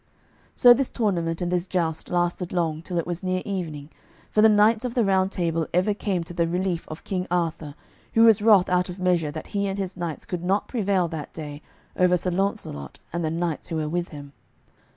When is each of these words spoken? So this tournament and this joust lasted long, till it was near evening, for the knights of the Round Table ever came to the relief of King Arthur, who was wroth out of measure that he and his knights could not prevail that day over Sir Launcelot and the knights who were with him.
So 0.55 0.73
this 0.73 0.89
tournament 0.89 1.43
and 1.43 1.51
this 1.51 1.67
joust 1.67 2.09
lasted 2.09 2.51
long, 2.51 2.81
till 2.81 2.97
it 2.97 3.05
was 3.05 3.21
near 3.21 3.43
evening, 3.45 3.91
for 4.31 4.41
the 4.41 4.49
knights 4.49 4.83
of 4.83 4.95
the 4.95 5.05
Round 5.05 5.31
Table 5.31 5.67
ever 5.75 5.93
came 5.93 6.23
to 6.23 6.33
the 6.33 6.47
relief 6.47 6.87
of 6.87 7.03
King 7.03 7.27
Arthur, 7.29 7.75
who 8.15 8.23
was 8.23 8.41
wroth 8.41 8.67
out 8.67 8.89
of 8.89 8.97
measure 8.99 9.29
that 9.29 9.45
he 9.53 9.67
and 9.67 9.77
his 9.77 9.95
knights 9.95 10.25
could 10.25 10.43
not 10.43 10.67
prevail 10.67 11.07
that 11.09 11.31
day 11.33 11.61
over 11.95 12.17
Sir 12.17 12.31
Launcelot 12.31 12.97
and 13.13 13.23
the 13.23 13.29
knights 13.29 13.67
who 13.67 13.75
were 13.75 13.87
with 13.89 14.07
him. 14.07 14.33